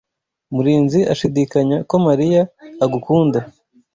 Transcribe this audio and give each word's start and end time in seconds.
Murinzi 0.53 0.99
ashidikanya 1.13 1.77
ko 1.89 1.95
Mariya 2.07 2.41
agukunda. 2.85 3.39